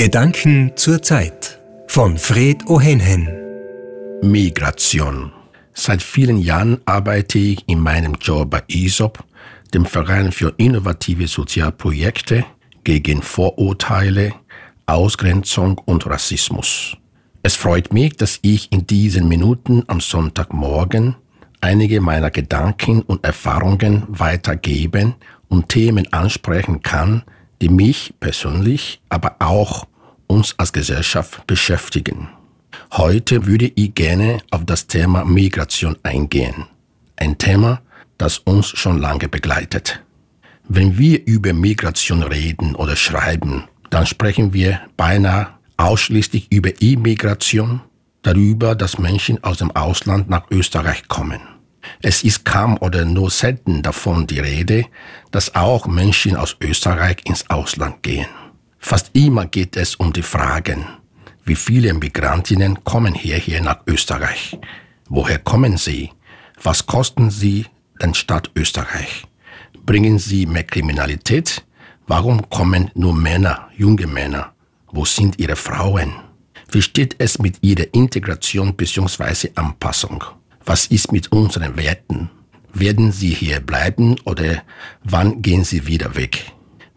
[0.00, 3.28] Gedanken zur Zeit von Fred Ohenhen.
[4.22, 5.30] Migration.
[5.74, 9.22] Seit vielen Jahren arbeite ich in meinem Job bei ISOP,
[9.74, 12.46] dem Verein für innovative Sozialprojekte
[12.82, 14.32] gegen Vorurteile,
[14.86, 16.96] Ausgrenzung und Rassismus.
[17.42, 21.16] Es freut mich, dass ich in diesen Minuten am Sonntagmorgen
[21.60, 25.16] einige meiner Gedanken und Erfahrungen weitergeben
[25.50, 27.22] und Themen ansprechen kann,
[27.60, 29.84] die mich persönlich, aber auch
[30.30, 32.28] uns als Gesellschaft beschäftigen.
[32.92, 36.66] Heute würde ich gerne auf das Thema Migration eingehen.
[37.16, 37.82] Ein Thema,
[38.16, 40.02] das uns schon lange begleitet.
[40.68, 47.80] Wenn wir über Migration reden oder schreiben, dann sprechen wir beinahe ausschließlich über Immigration,
[48.22, 51.40] darüber, dass Menschen aus dem Ausland nach Österreich kommen.
[52.02, 54.84] Es ist kaum oder nur selten davon die Rede,
[55.32, 58.28] dass auch Menschen aus Österreich ins Ausland gehen.
[58.80, 60.86] Fast immer geht es um die Fragen,
[61.44, 64.58] wie viele Migrantinnen kommen hierher nach Österreich?
[65.08, 66.10] Woher kommen sie?
[66.62, 67.66] Was kosten sie
[68.02, 69.26] den Staat Österreich?
[69.84, 71.64] Bringen sie mehr Kriminalität?
[72.06, 74.52] Warum kommen nur Männer, junge Männer?
[74.90, 76.12] Wo sind ihre Frauen?
[76.70, 79.50] Wie steht es mit ihrer Integration bzw.
[79.54, 80.24] Anpassung?
[80.64, 82.30] Was ist mit unseren Werten?
[82.72, 84.62] Werden sie hier bleiben oder
[85.04, 86.52] wann gehen sie wieder weg?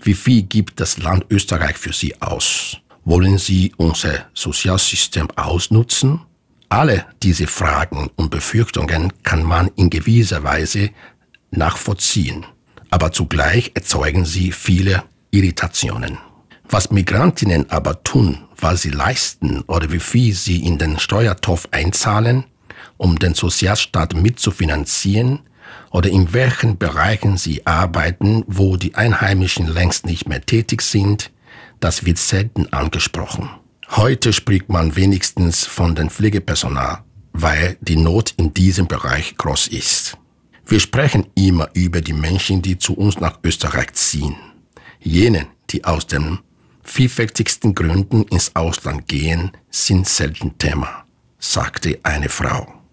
[0.06, 2.78] Wie viel gibt das Land Österreich für sie aus?
[3.06, 6.20] Wollen sie unser Sozialsystem ausnutzen?
[6.68, 10.90] Alle diese Fragen und Befürchtungen kann man in gewisser Weise
[11.52, 12.46] nachvollziehen,
[12.90, 16.18] aber zugleich erzeugen sie viele Irritationen.
[16.68, 22.44] Was Migrantinnen aber tun, was sie leisten oder wie viel sie in den Steuertopf einzahlen,
[22.98, 25.40] um den Sozialstaat mitzufinanzieren
[25.92, 31.32] oder in welchen Bereichen sie arbeiten, wo die Einheimischen längst nicht mehr tätig sind,
[31.80, 33.50] das wird selten angesprochen.
[33.90, 37.04] Heute spricht man wenigstens von dem Pflegepersonal,
[37.34, 40.18] weil die Not in diesem Bereich groß ist.
[40.66, 44.36] Wir sprechen immer über die Menschen, die zu uns nach Österreich ziehen.
[45.00, 46.40] Jene, die aus den
[46.84, 51.04] vielfältigsten Gründen ins Ausland gehen, sind selten Thema,
[51.38, 52.84] sagte eine Frau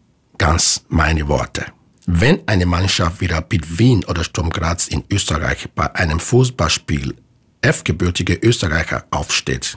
[0.41, 1.67] ganz meine Worte.
[2.07, 7.15] Wenn eine Mannschaft wie Rapid Wien oder Sturm Graz in Österreich bei einem Fußballspiel
[7.61, 9.77] F-gebürtige Österreicher aufsteht,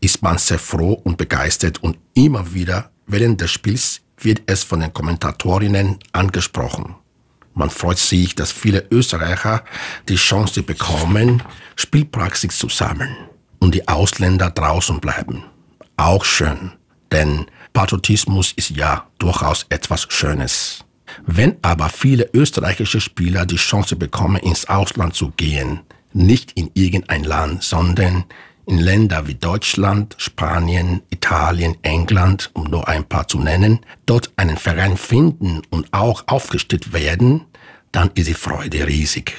[0.00, 4.80] ist man sehr froh und begeistert und immer wieder während des Spiels wird es von
[4.80, 6.94] den Kommentatorinnen angesprochen.
[7.54, 9.64] Man freut sich, dass viele Österreicher
[10.08, 11.42] die Chance bekommen,
[11.76, 13.16] Spielpraxis zu sammeln
[13.58, 15.44] und die Ausländer draußen bleiben.
[15.96, 16.72] Auch schön,
[17.10, 20.84] denn Patriotismus ist ja durchaus etwas Schönes.
[21.26, 25.80] Wenn aber viele österreichische Spieler die Chance bekommen, ins Ausland zu gehen,
[26.12, 28.24] nicht in irgendein Land, sondern
[28.66, 34.56] in Länder wie Deutschland, Spanien, Italien, England, um nur ein paar zu nennen, dort einen
[34.56, 37.42] Verein finden und auch aufgestellt werden,
[37.90, 39.36] dann ist die Freude riesig.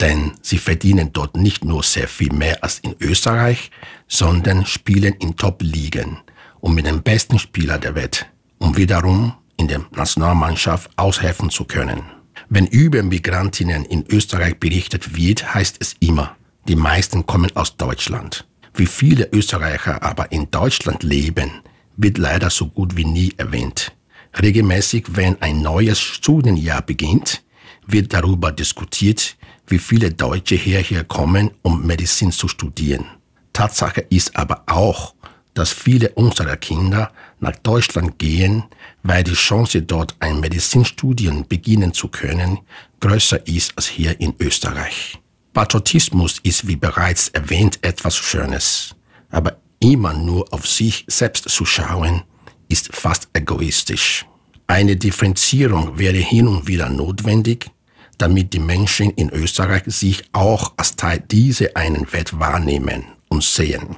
[0.00, 3.70] Denn sie verdienen dort nicht nur sehr viel mehr als in Österreich,
[4.08, 6.18] sondern spielen in Top-Ligen
[6.60, 8.26] und mit dem besten Spieler der Welt,
[8.58, 12.02] um wiederum in der Nationalmannschaft aushelfen zu können.
[12.48, 16.36] Wenn über Migrantinnen in Österreich berichtet wird, heißt es immer,
[16.68, 18.46] die meisten kommen aus Deutschland.
[18.74, 21.62] Wie viele Österreicher aber in Deutschland leben,
[21.96, 23.92] wird leider so gut wie nie erwähnt.
[24.40, 27.42] Regelmäßig, wenn ein neues Studienjahr beginnt,
[27.86, 29.36] wird darüber diskutiert,
[29.66, 33.06] wie viele Deutsche hierher kommen, um Medizin zu studieren.
[33.52, 35.14] Tatsache ist aber auch,
[35.56, 38.64] dass viele unserer Kinder nach Deutschland gehen,
[39.02, 42.58] weil die Chance dort ein Medizinstudium beginnen zu können
[43.00, 45.18] größer ist als hier in Österreich.
[45.52, 48.94] Patriotismus ist wie bereits erwähnt etwas Schönes,
[49.30, 52.22] aber immer nur auf sich selbst zu schauen,
[52.68, 54.26] ist fast egoistisch.
[54.66, 57.70] Eine Differenzierung wäre hin und wieder notwendig,
[58.18, 63.96] damit die Menschen in Österreich sich auch als Teil dieser einen Welt wahrnehmen und sehen.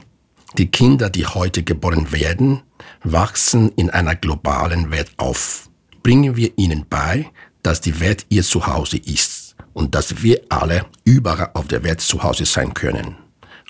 [0.56, 2.62] Die Kinder, die heute geboren werden,
[3.02, 5.68] wachsen in einer globalen Welt auf.
[6.02, 7.30] Bringen wir ihnen bei,
[7.62, 12.22] dass die Welt ihr Zuhause ist und dass wir alle überall auf der Welt zu
[12.22, 13.16] Hause sein können.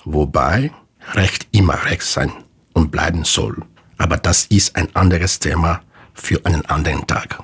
[0.05, 0.71] Wobei
[1.13, 2.31] Recht immer Recht sein
[2.73, 3.57] und bleiben soll.
[3.97, 5.81] Aber das ist ein anderes Thema
[6.13, 7.43] für einen anderen Tag.